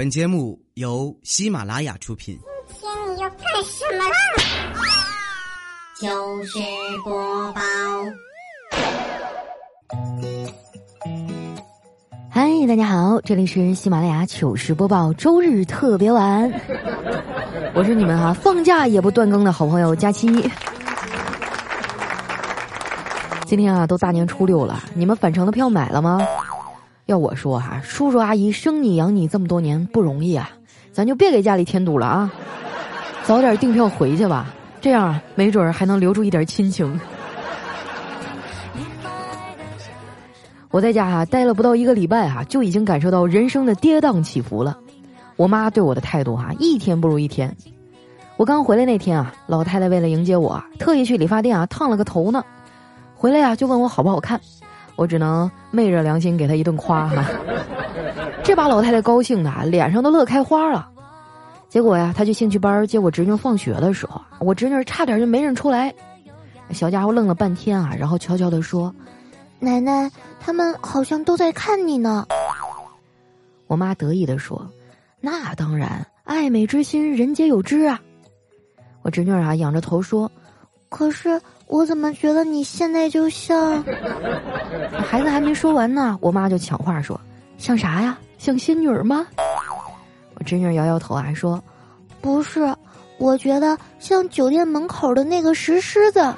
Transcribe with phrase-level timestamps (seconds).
[0.00, 2.34] 本节目由喜马拉雅出品。
[2.72, 4.16] 今天你要干什么啦？
[6.00, 6.58] 糗事
[7.04, 7.60] 播报。
[12.30, 16.50] 嗨，大家好，这里是喜马拉雅糗事播报周日特别晚，
[17.76, 20.50] 我是你们哈放假也不断更的好朋友佳期。
[23.44, 26.18] 今天啊，都大年初六了，你们返程的票买了吗？
[27.10, 30.48] 要我说哈，叔叔阿姨生你养你这么多年不容易啊，
[30.92, 32.32] 咱就别给家里添堵了啊，
[33.24, 37.00] 早点订票回去吧，这样，没准儿还能留住一点亲情。
[40.70, 44.78] 我在家哈待了不到一个礼拜哈，就已经感受到人生的跌宕起伏了。
[45.34, 47.52] 我妈对我的态度哈，一天不如一天。
[48.36, 52.44] 我刚回来那天啊，老太太为了迎接我，特意去理发店啊烫了个头呢。
[53.16, 54.40] 回来呀，就问我好不好看，
[55.00, 57.24] 我只能昧着良心给她一顿夸哈。
[58.44, 60.90] 这把老太太高兴的脸上都乐开花了。
[61.70, 65.90] 结果呀，她去兴趣班接我侄女放学的时候，我侄女差点就没认出来。
[66.72, 68.94] 小家伙愣了半天啊，然后悄悄地说
[69.58, 72.26] ：“奶奶，他们好像都在看你呢。”
[73.68, 74.70] 我妈得意地说
[75.18, 77.98] ：“那当然，爱美之心，人皆有之啊。”
[79.00, 80.30] 我侄女啊，仰着头说
[80.90, 83.80] ：“可是。”我怎么觉得你现在就像
[85.06, 87.18] 孩子还没说完呢，我妈就抢话说
[87.58, 88.18] ：“像啥呀？
[88.38, 89.24] 像仙女吗？”
[90.34, 91.62] 我侄女摇摇头啊，说
[92.20, 92.74] ：“不是，
[93.18, 96.20] 我觉得像酒店门口的那个石狮子。”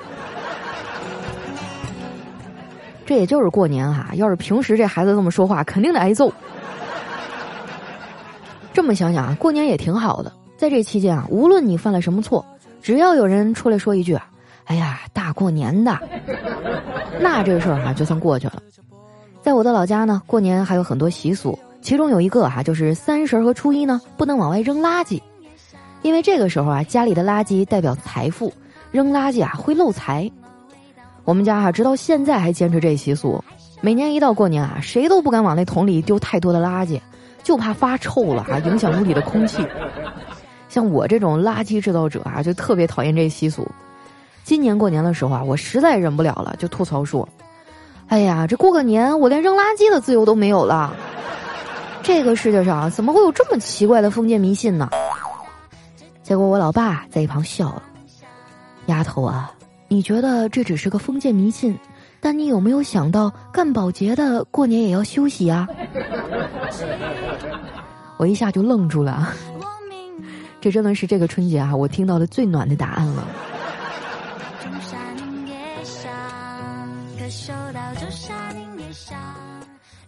[3.07, 6.31] 这也就是过年哈，要是平时这孩子这么说话，肯定得挨揍。
[8.75, 12.45] 这么想想啊，过年也挺好的，在这期间啊，无论你犯了什么错，
[12.83, 14.29] 只要有人出来说一句啊。
[14.67, 15.99] 哎呀，大过年的，
[17.21, 18.63] 那这事儿哈就算过去了。
[19.43, 25.21] 在我的老家呢，过年还有很多习俗，其中有一个哈就是三十和初一呢不能往外扔垃圾，
[26.03, 28.53] 因为这个时候啊家里的垃圾代表财富，
[28.93, 30.31] 扔垃圾啊会漏财。
[31.25, 33.43] 我们家哈直到现在还坚持这习俗，
[33.81, 37.01] 每年一到过年啊，谁都不敢往那桶里丢太多的垃圾，
[37.43, 39.67] 就怕发臭了啊影响屋里的空气。
[40.69, 43.69] 像我这种垃圾制造者啊，就特别讨厌这习俗。
[44.45, 47.29] 今年过年的时候啊，我实在忍不了了，就吐槽说
[48.09, 50.95] ：“哎呀，这过个年我连扔垃圾的自由都没有了。
[52.03, 54.91] 这个世界上怎么会有这么奇怪的封建迷信呢？”
[56.23, 57.83] 结果我老爸在一旁笑了
[58.87, 59.53] ：“丫头啊，
[59.89, 61.79] 你觉得这只是个封建迷信，
[62.21, 65.69] 但你有没有想到干保洁的过年也要休息啊？”
[68.19, 69.33] 我一下就愣住了，
[70.61, 73.27] 这真的是这个春节啊，我听到的最暖的答案了。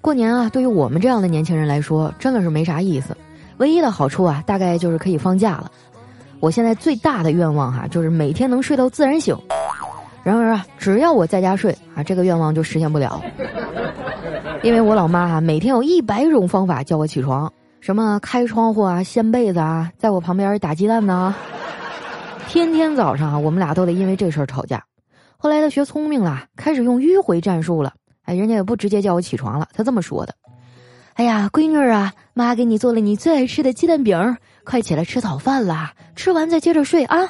[0.05, 3.17] 过年啊，对于我们这样的年轻人来说，真的是没啥意思。
[3.57, 5.73] 唯一的好处啊，大概就是可以放假了。
[6.41, 9.35] 我现在最大的愿望哈，就是每天能睡到自然醒。
[10.23, 13.19] 然而啊，只要我在家睡啊，这个愿望就实现不了。
[14.63, 17.51] 因为我老妈哈，每天有一百种方法叫我起床，
[17.81, 21.35] 什么开窗户啊、掀被子啊，在我旁边打鸡蛋呢。
[22.47, 24.85] 天天早上啊，我们俩都得因为这事儿吵架。
[25.39, 27.95] 后来他学聪明了，开始用迂回战术了。
[28.25, 30.35] 哎，人家也不直接叫我起床了，他这么说的
[31.15, 35.93] ：“哎呀，闺女啊，妈给你做了你最爱吃的鸡蛋饼，快起来吃早饭啦！
[36.17, 37.29] 吃完再接着睡啊。”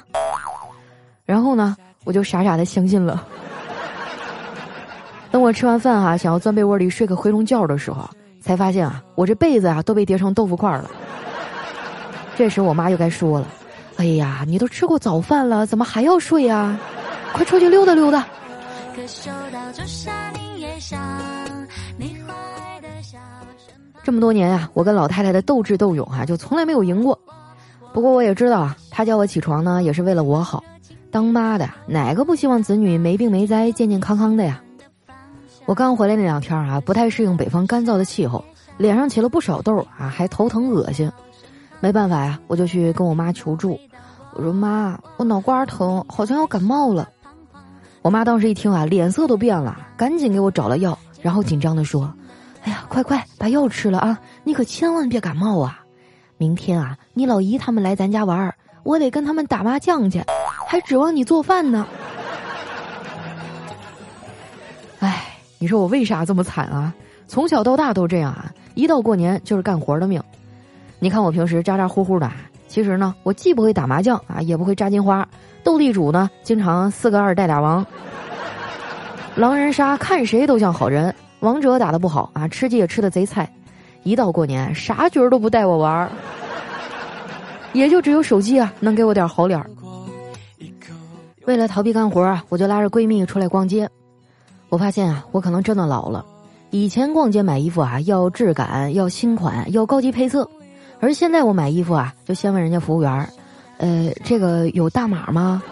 [1.27, 3.27] 然后呢，我就傻傻的相信了。
[5.31, 8.09] 等我吃完饭哈，想要钻被窝里睡个回笼觉的时候，
[8.41, 10.89] 才发现啊，我这被子啊都被叠成豆腐块了。
[12.37, 13.49] 这时我妈又该说了
[13.99, 16.79] ：“哎呀，你都吃过早饭了，怎么还要睡啊？
[17.33, 18.25] 快出去溜达溜达。”
[24.05, 27.19] 这么多年啊，我跟老太太的斗智斗勇啊，就从来没有赢过。
[27.95, 30.63] 不过我也知道啊，她叫我起床呢，也是为了我好。
[31.11, 34.61] 当妈的哪个不希望子女没病没灾、健健康康的呀？
[35.65, 38.45] 我刚回来那两天啊，不太适应北方干燥的气候，
[38.77, 41.11] 脸上起了不少痘啊，还头疼恶心。
[41.81, 43.81] 没办法呀，我就去跟我妈求助。
[44.35, 47.09] 我说妈，我脑瓜疼，好像要感冒了。
[48.03, 52.13] 我妈当时一听啊，脸色都变了，赶紧给我找了药，然后紧张的说：“，
[52.89, 54.19] 快快把药吃了啊！
[54.45, 55.81] 你可千万别感冒啊！
[56.37, 60.23] 明天啊，你老姨他们来咱家玩儿，我得跟他们打麻将去，
[60.67, 61.87] 还指望你做饭呢。”
[65.01, 66.95] 哎，你说我为啥这么惨啊？
[67.27, 70.23] 从小到大都这样啊，一到过年就是干活的命。
[70.99, 72.31] 你看我平时咋咋呼呼的，
[72.69, 75.27] 其实呢，我既不会打麻将啊，也不会扎金花。
[75.63, 77.85] 斗地主呢，经常四个二带俩王。
[79.35, 81.15] 狼人杀看谁都像好人，
[81.45, 83.49] 王者打的不好啊，吃鸡也吃的贼菜。
[84.03, 86.11] 一到过年啥局儿都不带我玩儿，
[87.73, 89.71] 也就只有手机啊能给我点好脸儿。
[91.47, 93.89] 为了逃避干活啊，我就拉着闺蜜出来逛街。
[94.69, 96.25] 我发现啊，我可能真的老了。
[96.71, 100.49] 以前逛街买衣服啊，要质感，要新款，要高级配色，
[101.01, 103.29] 而现在我买衣服啊，就先问人家服务员儿
[103.79, 105.63] ：“呃，这个有大码吗？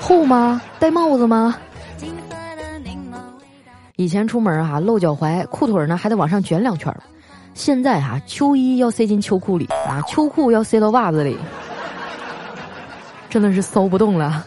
[0.00, 0.60] 厚吗？
[0.78, 1.56] 戴帽子吗？”
[3.96, 6.94] 以前出门啊，露脚踝，裤腿呢还得往上卷两圈
[7.54, 11.36] 现在哈，秋衣要塞进秋裤里啊，秋裤要塞到袜子里，
[13.28, 14.44] 真的是骚不动了。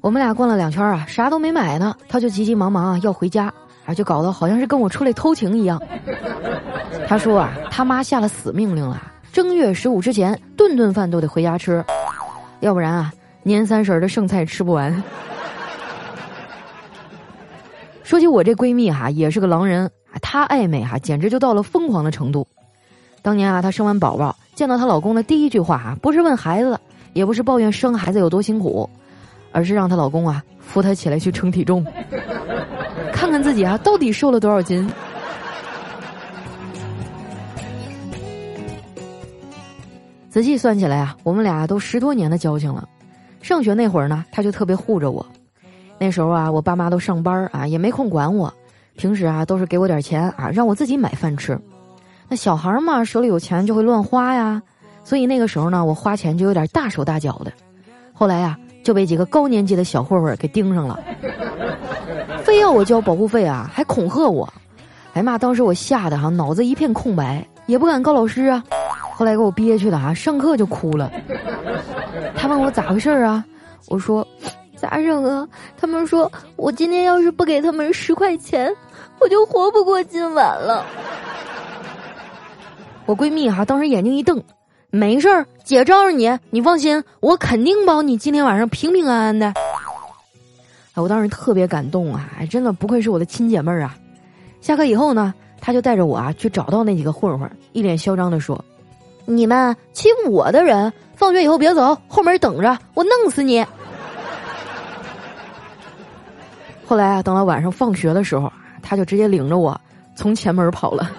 [0.00, 3.52] 我们俩逛了两圈啊，啥都没买呢，他就急急忙忙啊要回家，
[3.86, 5.80] 啊就搞得好像是跟我出来偷情一样。
[7.06, 9.00] 他说啊，他妈下了死命令了，
[9.32, 11.84] 正月十五之前顿顿饭都得回家吃，
[12.58, 13.12] 要不然啊
[13.42, 15.02] 年三十的剩菜吃不完。
[18.02, 19.90] 说起我这闺蜜哈，也是个狼人，
[20.20, 22.46] 她爱美哈，简直就到了疯狂的程度。
[23.22, 26.78] 当年啊，她生完宝宝，见到她老公的第一句话啊，不是问孩子，
[27.12, 28.88] 也不是抱怨生孩子有多辛苦。
[29.54, 31.84] 而是让她老公啊扶她起来去称体重，
[33.12, 34.90] 看看自己啊到底瘦了多少斤。
[40.30, 42.88] 仔细算起来啊，我们俩都十多年的交情了。
[43.42, 45.26] 上学那会儿呢，他就特别护着我。
[45.98, 48.52] 那时候啊，我爸妈都上班啊，也没空管我。
[48.96, 51.58] 平时啊，都是给我点钱啊，让我自己买饭吃。
[52.28, 54.62] 那小孩嘛，手里有钱就会乱花呀。
[55.04, 57.52] 所以那个时候呢，我花钱就有点大手大脚的。
[58.14, 58.58] 后来呀。
[58.84, 60.98] 就被几个高年级的小混混给盯上了，
[62.42, 64.52] 非要我交保护费啊，还恐吓我。
[65.12, 68.64] 哎妈，当时我吓得哈脑子一片空白，也不敢告老师啊。
[69.22, 71.08] 后来给我憋屈的哈，上课就哭了。
[72.34, 73.44] 他问我咋回事啊？
[73.86, 74.26] 我说
[74.74, 75.48] 咋整啊？
[75.76, 78.74] 他们说我今天要是不给他们十块钱，
[79.20, 80.84] 我就活不过今晚了。
[83.06, 84.42] 我闺蜜哈当时眼睛一瞪。
[84.90, 89.46] 没事儿，姐罩着你，你放心，我肯定保你今天晚上平平安安的。
[90.94, 93.96] 哎，我当时特别感动啊，真的不愧是我的亲姐妹儿啊。
[94.60, 98.62] 下课以后呢，她就带着我啊去找到那几个混混，一脸嚣张的说
[99.24, 103.64] ：“你们欺负我的人，放学以后别走，后门等着，我弄死你。
[106.86, 108.52] ”后来啊，等到晚上放学的时候，
[108.82, 109.80] 他就直接领着我
[110.14, 111.10] 从前门跑了。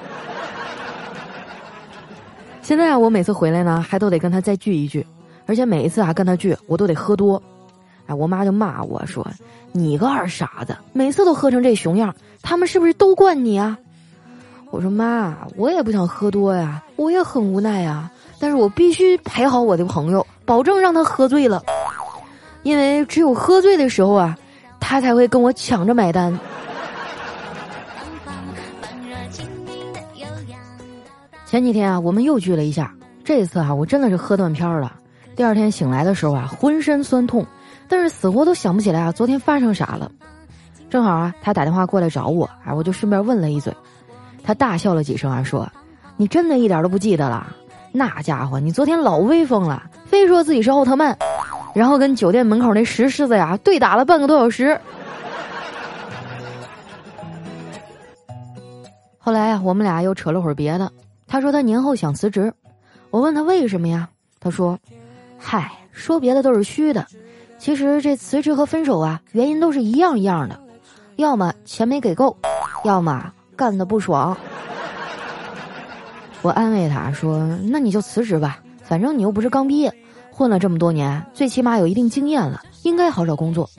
[2.61, 5.05] 现在啊，我每次回来呢，还都得跟他再聚一聚，
[5.45, 7.41] 而且每一次啊跟他聚，我都得喝多。
[8.05, 9.25] 哎，我妈就骂我说
[9.71, 13.77] ：“你个二傻子，每次都喝成这熊样，他们是不是都惯你啊？”
[14.73, 18.09] 我说：“妈，我也不想喝多呀，我也很无奈呀，
[18.39, 21.61] 但是我必须陪好我的朋友，保证让他喝醉了，
[22.63, 24.35] 因为只有喝醉的时候啊，
[24.79, 26.35] 他才会跟我抢着买单。”
[31.45, 32.91] 前几天啊，我们又聚了一下。
[33.23, 34.91] 这次啊，我真的是喝断片了。
[35.35, 37.45] 第二天醒来的时候啊，浑身酸痛，
[37.87, 40.09] 但是死活都想不起来啊，昨天发生啥了。
[40.89, 43.71] 正好啊，他打电话过来找我，啊，我就顺便问了一嘴。
[44.43, 45.71] 他大笑了几声啊，说
[46.17, 47.55] ：“你真的一点都不记得了？
[47.91, 51.17] 那家伙，你昨天老威风了，非说自己是奥特曼，
[51.73, 54.79] 然后跟酒店门口那石狮子呀对打了半个多小时。”
[59.17, 60.91] 后来啊，我们俩又扯了会儿别的。
[61.27, 62.53] 他说他年后想辞职，
[63.09, 64.09] 我问他为什么呀？
[64.39, 64.77] 他说
[65.39, 67.07] ：“嗨，说别的都是虚的，
[67.57, 70.59] 其实这辞职和分手啊，原因都是一样一样的，
[71.15, 72.35] 要么钱没给够，
[72.83, 74.35] 要么干的不爽。”
[76.41, 79.93] 我安慰他说：“那你就辞职吧，反正你又不是刚毕业，
[80.29, 83.69] 混了这么多年，最起码有一定经验了，应该好找工作。”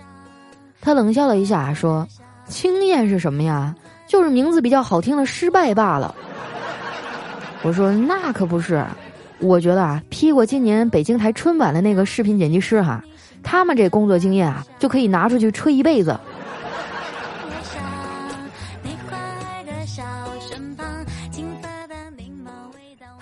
[0.81, 2.07] 他冷笑了一下说
[2.49, 3.75] ：“经验是什么呀？
[4.07, 6.14] 就是名字比较好听的失败罢了。”
[7.62, 8.85] 我说那可不是，
[9.40, 13.02] 我觉得啊批过今年北京台春晚的那个视频剪辑师哈，
[13.43, 16.19] 他们这工作经验啊，就可以拿出去吹一辈子。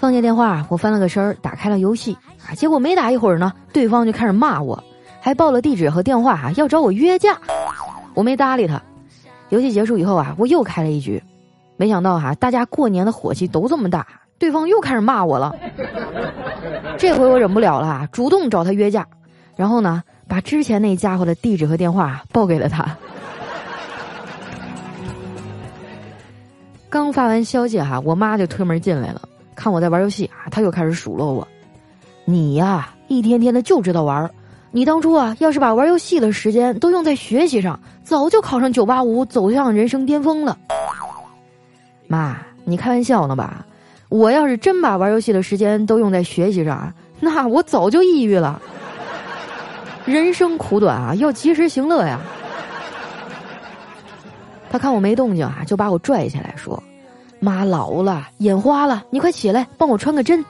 [0.03, 4.83] 放下电话，我翻了个身儿，打开了游戏啊，结果没打一会儿呢，对方就开始骂我，
[5.21, 7.39] 还报了地址和电话哈，要找我约架。
[8.13, 8.83] 我没搭理他。
[9.51, 11.23] 游戏结束以后啊，我又开了一局，
[11.77, 14.05] 没想到哈，大家过年的火气都这么大。
[14.41, 15.55] 对方又开始骂我了，
[16.99, 19.07] 这回我忍不了了，主动找他约架，
[19.55, 22.85] 然后呢，把之前那家伙的地址和电话报给了他。
[26.91, 29.23] 刚发完消息哈，我妈就推门进来了，
[29.55, 31.47] 看我在玩游戏啊，他又开始数落我
[32.25, 34.31] ：“你呀，一天天的就知道玩儿，
[34.71, 40.57] 你当初啊，要是把玩游戏的时间都用在学习上，早就考上九八五，走向人生巅峰了。
[42.07, 43.67] 妈，你开玩笑呢吧？
[44.09, 48.61] 我要是真把玩游戏的时间都用在学习上，那我早就抑郁了。
[50.05, 52.21] 人生苦短啊，要及时行乐呀。
[54.71, 56.83] 他看我没动静啊，就把我拽起来说
[57.45, 60.45] ：“妈老了，眼花了，你快起来，帮我穿个针。”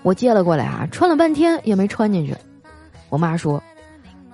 [0.00, 2.34] 我接了过来啊，穿了半天也没穿进去。
[3.10, 3.62] 我妈说：“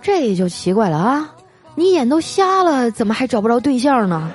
[0.00, 1.34] 这就奇怪了啊，
[1.74, 4.30] 你眼都瞎了，怎么还找不着对象呢？”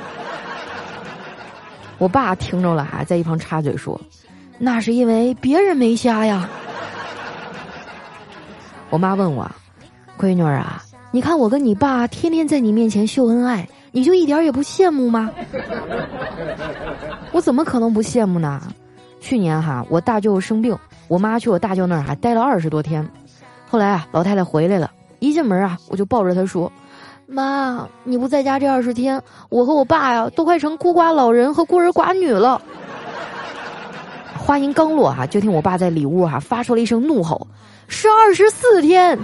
[2.00, 3.98] 我爸听着了啊，在一旁插嘴说
[4.60, 6.50] ：“那是因为别人没瞎呀。”
[8.91, 9.50] 我妈问我
[10.19, 15.31] ：“闺女儿啊，你看我跟你爸天天在你面前秀恩爱。”你就一点也不羡慕吗？
[17.31, 18.61] 我怎么可能不羡慕呢？
[19.21, 23.09] 去年哈，我大舅生病，我妈去我大舅那儿还待了二十多天。
[23.69, 26.69] 后来啊，老太太回来了，一进门啊，我就抱着她说
[27.25, 32.61] ：“妈，你不在家这二十天，我和我爸呀，都快成孤寡老人和孤儿寡女了。”
[34.37, 37.47] 话音刚落哈，就听我爸在里屋哈发出了一声怒吼
[37.87, 39.17] ：“是二十四天！”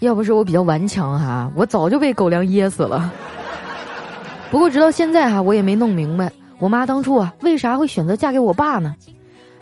[0.00, 3.10] 要不是我比较顽强哈，我早就被狗粮噎死了。
[4.50, 8.94] 不过直到现在哈，我也没弄明白我妈当初啊为啥会选择嫁给我爸呢？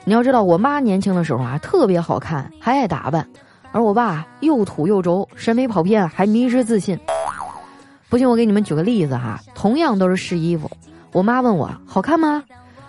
[0.04, 3.26] 你要知道，我妈年轻的时候啊特别好看，还爱打扮，
[3.70, 6.98] 而我爸又土又轴，审美跑偏，还迷失自信。
[8.08, 10.68] 不信我给你们举个例子哈，同样都是试衣服，
[11.12, 12.42] 我妈问我好看吗？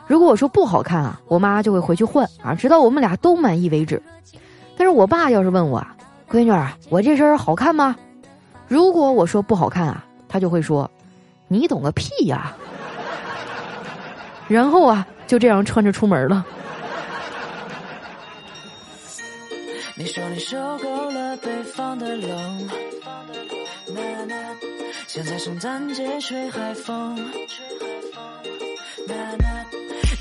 [0.07, 4.01] 如果我说不好看啊，我妈就会回去换啊，直到我们俩都满意为止。
[4.75, 5.85] 但是我爸要是问我。
[6.29, 7.95] 闺女儿，我这身好看吗？
[8.67, 10.89] 如果我说不好看啊，他就会说
[11.47, 12.53] ：“你懂个屁呀！”
[14.47, 16.45] 然后啊，就这样穿着出门了。
[19.95, 22.69] 你说你受够了北方的冷，
[25.07, 27.15] 现在圣诞节吹海风。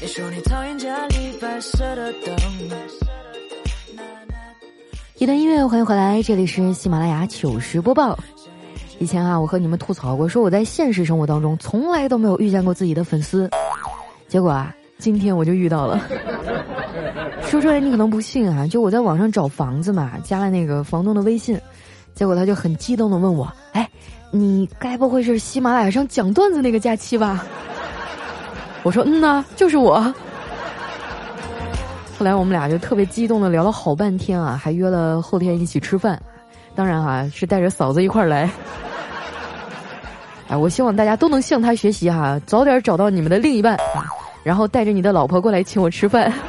[0.00, 2.36] 你说你讨厌家里白色的灯。
[5.22, 8.18] 一段音乐，欢迎回来，这里是喜马拉雅糗事播报。
[8.98, 13.48] 以前啊，我和你们吐槽过，说我在现实生活当中从来都没有遇见过自己的粉丝，
[14.26, 16.00] 结果啊，今天我就遇到了。
[17.46, 21.56] 说出来你可能不信啊，就我在网上找房子嘛，加了那个房东的微信，
[22.16, 23.88] 结果他就很激动的问我：“哎，
[24.32, 27.46] 你该不会是喜马拉雅上讲段子那个假期吧？”
[28.82, 30.12] 我说：“嗯呐，就是我。”
[32.22, 36.22] 后来我们俩就特别激动的聊了好半天啊，还约了后天一起吃饭，
[36.72, 38.48] 当然哈是带着嫂子一块儿来。
[40.46, 43.76] 哎，我希望大家都能向他学习哈，早点找到你们的另一半，
[44.44, 46.32] 然后带着你的老婆过来请我吃饭。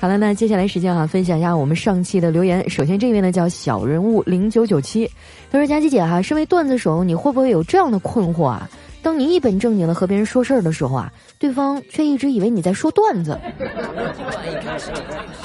[0.00, 2.70] 好了，那接下来时间哈，分享一下我们上期的留言。
[2.70, 5.06] 首先这位呢叫小人物零九九七，
[5.52, 8.66] 他说：“佳琪姐哈，身为段子手，你会不会有这样的困惑啊？
[9.06, 13.38] 当你一本正经的和别人说事儿的时候啊？”对方却一直以为你在说段子，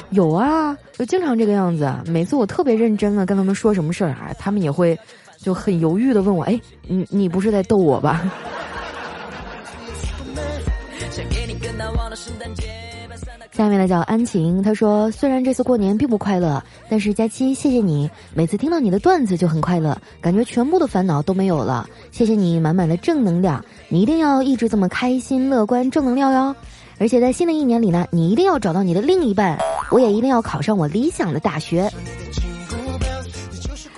[0.10, 1.94] 有啊，就经常这个样子。
[2.08, 4.98] 每次我特别认真的跟他们说什么事儿啊，他们也会
[5.38, 8.24] 就很犹豫的问我：“哎，你你不是在逗我吧？”
[11.12, 12.63] 想给你更难忘的圣诞节
[13.51, 21.86] 下面呢叫安晴，他说：“虽然这次过年并不快乐，但是佳期谢谢你，每次听到你的段子就很快乐，感觉全部的烦恼都没有了。
[22.12, 26.55] 谢谢你满满的正能量，你一定要一直这么开心乐观正能量哟！
[26.98, 29.58] 而且在新的一年里呢，你一定要找到你的另一半，
[29.89, 31.91] 我也一定要考上我理想的大学。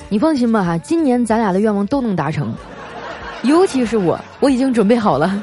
[0.10, 2.52] 你放心吧哈，今年咱俩的愿望都能达成，
[3.44, 5.42] 尤其是我，我已经准备好了。”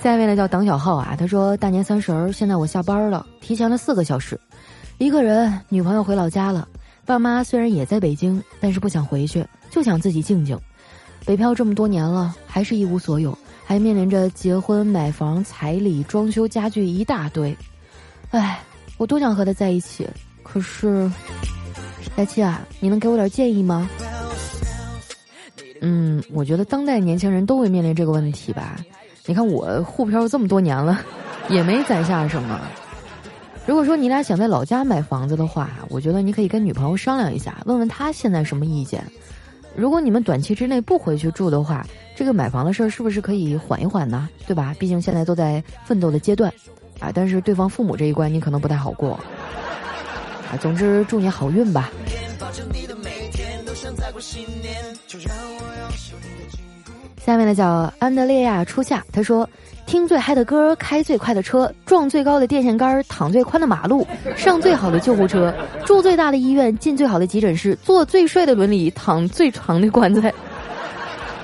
[0.00, 4.40] 下一位呢叫党小浩啊，他说大年三十儿，现在我下班了，提前了四个小时，
[4.98, 6.68] 一个人，女朋友回老家了，
[7.04, 10.56] 爸妈虽然也在北京，但是不想回去，就想自己静静。
[11.26, 17.54] 北漂这么多年了，还是一无所有，还面临着结婚、买房、彩礼、装修、家具一大堆，
[18.30, 18.60] 唉，
[18.98, 20.08] 我多想和他在一起，
[20.44, 21.10] 可是，
[22.16, 23.90] 佳期啊，你能给我点建议吗？
[25.80, 28.76] 嗯，我觉得当代年轻人都会面临这个问题吧。
[29.28, 31.00] 你看我沪漂这么多年了，
[31.50, 32.58] 也没攒下什么。
[33.66, 39.04] 如果说你俩想在老家买房子的话，我觉得你可以跟女朋友商量一下，问问她现在什么意见。
[39.76, 44.30] 如果你们短期之内不回去住的话，这个买房的事儿是不是可以缓一缓呢？
[44.46, 44.74] 对吧？
[44.78, 46.50] 毕竟现在都在奋斗的阶段，
[46.98, 49.10] 啊，但是对方父母这一关你可能不太好过。
[50.50, 51.90] 啊，总之祝你好运吧。
[57.28, 59.46] 下面呢叫安德烈亚初夏，他说
[59.84, 65.52] ：“听最嗨的歌，开最快的车，撞最高的电线杆，躺最宽的马路，上最好的救护车，
[65.84, 70.32] 住最大的医院，进最好的急诊室，坐最帅的轮椅，躺最长的 棺材，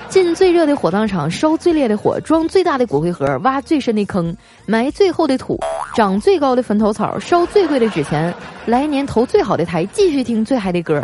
[0.09, 5.59] 进最热的火葬场，烧最烈的火，装最大的骨灰盒，挖最深的坑，埋最厚的土，
[5.95, 8.33] 长最高的坟头草，烧最贵的纸钱，
[8.65, 10.99] 来年投最好的胎，继续听最嗨的歌。”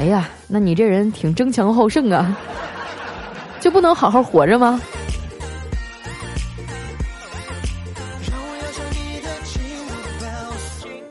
[0.00, 2.36] 哎呀，那你这人挺争强好胜啊，
[3.60, 4.80] 就不能好好活着吗？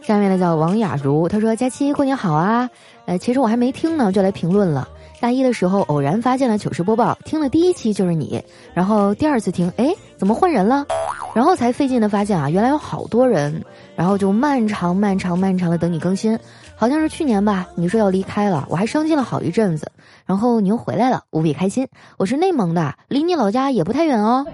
[0.01, 2.69] 下面呢叫王雅茹，她说：“佳期过年好啊！
[3.05, 4.89] 呃，其实我还没听呢，就来评论了。
[5.21, 8.43] 大一的时候偶然发现了糗事播报，听了第一期就是你，
[8.73, 10.85] 然后第二次听，哎，怎么换人了？
[11.33, 13.63] 然后才费劲的发现啊，原来有好多人，
[13.95, 16.37] 然后就漫长漫长漫长的等你更新。”
[16.79, 19.91] 好像是去年吧，你说要离开了，我还伤心了好一阵子。
[20.25, 21.85] 然后你又回来了，无比开心。
[22.15, 24.45] 我是内蒙的，离你老家也不太远哦，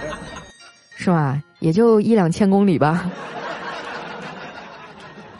[0.96, 1.42] 是吧？
[1.60, 3.10] 也就一两千公里吧。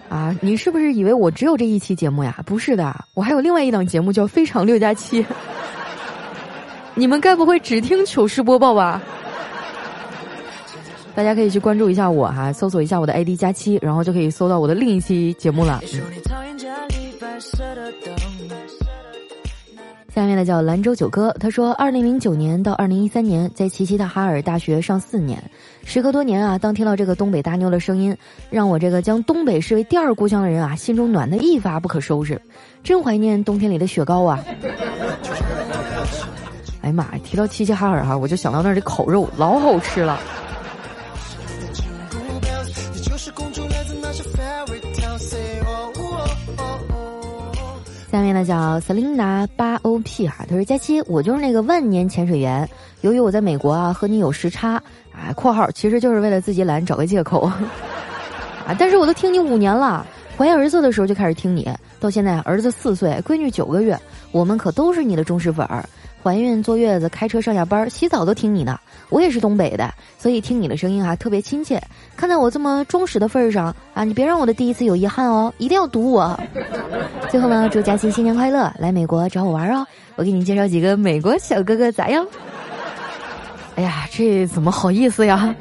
[0.09, 2.35] 啊，你是不是以为我只有这一期节目呀？
[2.47, 5.23] 不是的，我还有另外一档节目叫《非常六加七》。
[6.97, 9.03] 你们该不会只听糗事播报吧？
[11.21, 15.79] 大家可以去关注一下我哈，搜索一下我的 ID 加七，然后就可以搜到我的另一期节目了。
[20.15, 25.39] 下面呢叫兰州九哥，他说，二零零九年到二零一三年在齐齐哈尔大学上四年，
[25.85, 28.17] 时隔多年啊，当听到这个东北大妞的声音，
[28.49, 32.41] 让我这个将东北视为第二故乡的人啊，心中暖的一发不可收拾，
[32.83, 34.43] 真怀念冬天里的雪糕啊！
[36.81, 40.19] 哎呀妈呀，提到齐齐哈尔哈，我就想到那儿的烤肉，老好吃了。
[48.31, 52.69] 面呢叫 Selina 八 OP 哈，他说佳期，我就是那个万年潜水员。
[53.01, 54.75] 由于我在美国啊，和你有时差，
[55.13, 57.41] 啊（括号其实就是为了自己懒找个借口）
[58.65, 60.07] 啊，但是我都听你五年了，
[60.39, 61.69] 怀儿子的时候就开始听你，
[61.99, 63.99] 到现在儿子四岁，闺女九个月，
[64.31, 65.85] 我们可都是你的忠实粉儿。
[66.23, 68.79] 怀孕坐月子、开车上下班、洗澡都听你的。
[69.09, 71.83] 我也是东北的，所以听你的声音啊特别亲切。
[72.17, 76.39] 看在我这么忠实的份上啊，你别让我的第一次有遗憾哦，一定要赌我。
[77.29, 79.87] 最后呢，祝佳欣新年快乐，来美国找我玩哦。
[80.17, 82.27] 我给你介绍几个美国小哥哥咋样？
[83.77, 85.55] 哎呀，这怎么好意思呀？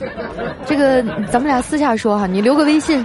[0.66, 3.04] 这个咱们俩私下说哈，你留个微信。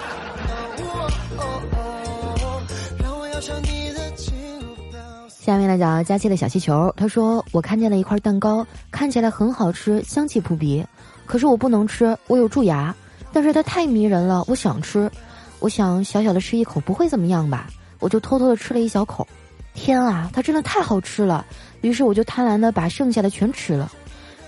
[5.44, 10.82] 下面来讲佳期的小气球，他说：“我看见了一块蛋糕，看起来很好吃，香气扑鼻，
[11.26, 12.94] 可是我不能吃，我有蛀牙。
[13.30, 15.10] 但是它太迷人了，我想吃。
[15.58, 17.66] 我想小小的吃一口不会怎么样吧？
[18.00, 19.28] 我就偷偷的吃了一小口。
[19.74, 21.44] 天啊，它真的太好吃了！
[21.82, 23.92] 于是我就贪婪的把剩下的全吃了。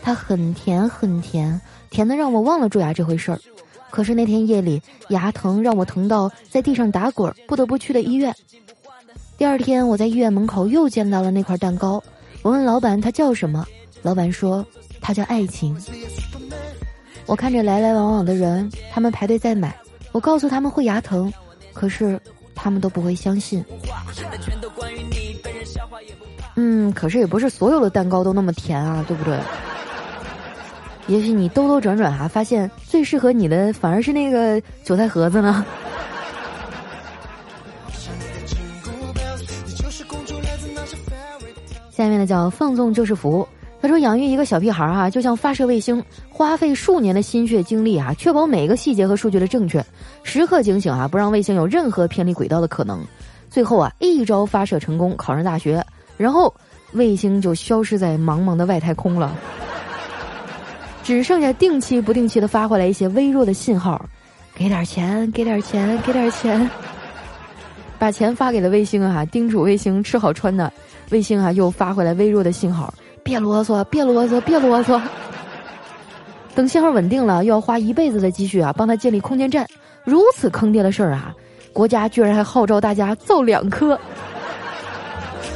[0.00, 3.38] 它很甜很甜，甜的让我忘了蛀牙这回事儿。
[3.90, 4.80] 可是那天夜里
[5.10, 8.34] 牙疼让我疼到在地上打滚，不得不去了医院。”
[9.38, 12.02] 第二天，我在医院门口又见到了那块蛋糕。
[12.40, 13.66] 我问老板他叫什么，
[14.02, 14.64] 老板说
[15.00, 15.76] 他叫爱情。
[17.26, 19.76] 我看着来来往往的人，他们排队在买。
[20.12, 21.30] 我告诉他们会牙疼，
[21.74, 22.18] 可是
[22.54, 23.62] 他们都不会相信。
[26.54, 29.38] 嗯，可是也不是所有的蛋糕都那么甜啊，对不对？
[31.08, 35.64] 也许你兜兜转转啊，发现最适合你的反而是那个韭菜盒子呢。
[41.96, 43.48] 下面呢叫放纵就是福。
[43.80, 49.82] 他说养育一个小屁孩儿啊，就像发射卫星，花费数年的心血精力啊，确保每一个细节和数据的正确，
[50.22, 53.02] 时刻警醒啊，不让卫星有任何偏离轨道的可能。
[53.48, 55.82] 最后啊，一招发射成功，考上大学，
[56.18, 56.52] 然后
[56.92, 59.34] 卫星就消失在茫茫的外太空了，
[61.02, 64.04] 只剩下定期不定期的发回来一些微弱的信号，
[64.54, 66.68] 给点钱，给点钱，给点钱，
[67.98, 70.72] 把钱发给了卫星啊，叮嘱卫星吃好穿的。
[71.10, 75.00] 卫星啊，又发回来微弱的信号，别啰嗦，别啰嗦，别啰嗦。
[76.54, 79.66] 等信号稳定了，又要花一辈子的积蓄啊，帮他建立空间站。
[80.04, 81.34] 如此坑爹的事儿啊，
[81.72, 83.98] 国家居然还号召大家造两颗，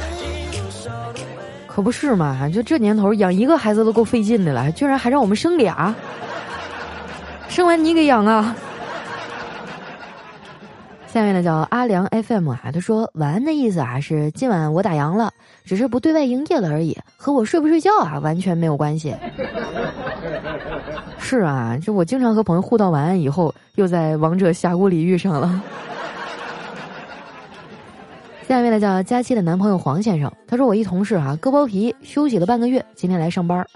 [1.67, 2.49] 可不是嘛？
[2.49, 5.93] 就这年头，养一个孩子都够费劲的了，居然还让我们生俩，
[7.49, 8.55] 生完你给养啊？
[11.13, 15.33] 下面呢叫阿良 FM 啊，他说晚安的意思啊是今晚我打烊了，
[15.65, 19.13] 只是不对外营业了而已，和我睡不睡觉啊完全没有关系。
[21.19, 25.61] 是啊，就我经常和朋友互道晚安以后，又在王者峡谷里遇上了。
[28.47, 33.67] 下一位呢叫佳期的男朋友黄先生，他说我一同事啊割包皮休息了半个月，今天来上班，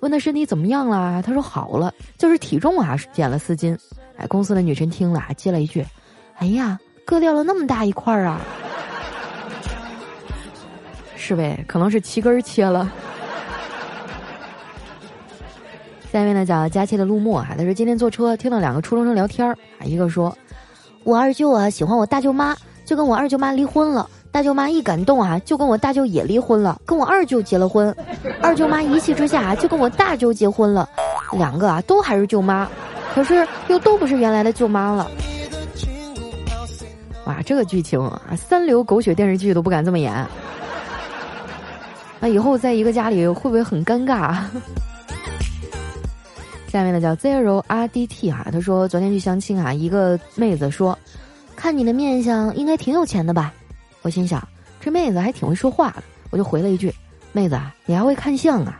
[0.00, 3.76] 问他身体怎么样了，他说好了，就是体重啊减了四斤。
[4.16, 5.84] 哎，公司的女神听了啊接了一句
[6.38, 8.40] ：“哎呀，割掉了那么大一块儿啊！”
[11.16, 12.90] 是呗，可能是齐根儿切了。
[16.10, 20.34] 下一位呢叫佳期的陆墨啊，他说今天坐车听到两个初中生聊天儿啊，一个说
[21.04, 24.08] ：“我二舅啊喜欢我大舅妈，就跟我二舅妈离婚了。
[24.30, 27.94] 大舅妈一感动啊，就跟我大舅也离婚了，跟我二舅结了婚。
[28.40, 30.88] 二舅妈一气之下啊就跟我大舅结婚了，
[31.32, 32.66] 两个啊都还是舅妈，
[33.14, 35.10] 可是又都不是原来的舅妈了。
[37.28, 40.26] 哇，这个剧情啊，三流狗血电视剧都不敢这么演。
[42.18, 44.34] 那以后在一个家里会不会很尴尬？”
[46.72, 50.98] 下面呢叫 zero r d t 哈，他说昨天去相亲啊，一个妹子说，
[51.54, 53.52] 看你的面相应该挺有钱的吧？
[54.00, 54.42] 我心想
[54.80, 56.90] 这妹子还挺会说话的，我就回了一句，
[57.32, 58.78] 妹子啊，你还会看相啊？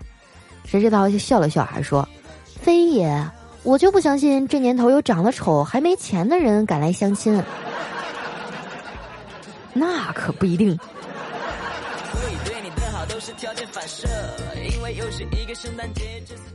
[0.64, 2.08] 谁知道就笑了笑，还说，
[2.46, 3.22] 非也，
[3.62, 7.42] 我就不相信这年头有长得丑还没钱的人敢来相亲。
[9.78, 10.78] 那可不一定。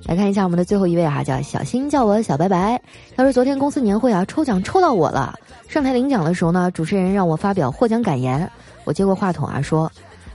[0.06, 2.80] 来看一下我们的最后一位啊，叫小新，叫我小白白。
[3.16, 5.34] 他说昨天公司年会啊，抽奖抽到我了。
[5.68, 8.50] 上台领奖的时候呢，主持人让我发表获奖感言。
[8.84, 9.92] 我接过话筒啊，说：“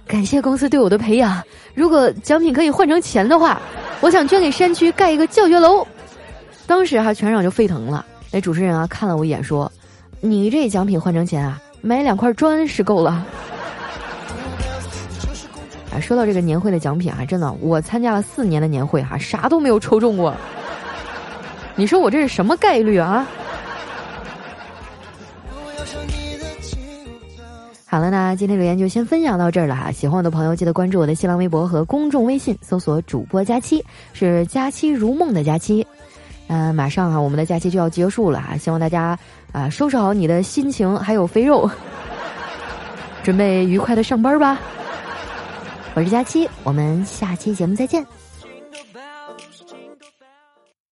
[0.06, 1.42] 感谢公司对我的培养。
[1.74, 3.60] 如果奖品可以换成钱的话，
[4.00, 5.86] 我想捐给山区盖一个教学楼。”
[6.66, 8.04] 当时哈全场就沸腾了。
[8.30, 9.70] 那主持人啊看了我一眼说
[10.20, 13.24] ：“你这奖品换成钱啊，买两块砖是够了。”
[15.90, 20.34] 啊，说到这个年会的奖品啊，真的，我参加了四年的年会哈，啥都没有抽中过。
[21.74, 23.26] 你说我这是什么概率啊？
[27.86, 29.90] 好了，那今天留言就先分享到这儿了哈。
[29.90, 35.86] 喜欢我的朋友，记得关注我的新浪微博和公众微信，搜索“主播佳期”，是“佳期如梦”的佳期。
[36.48, 39.18] 嗯，马上啊，我们的假期就要结束了哈，希望大家
[39.52, 41.70] 啊收拾好你的心情还有肥肉，
[43.22, 44.58] 准备愉快的上班吧。
[45.94, 48.06] 我是佳期，我们下期节目再见。